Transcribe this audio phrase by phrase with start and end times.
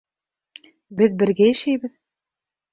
[1.03, 1.97] Беҙ бергә йәшәйбеҙ.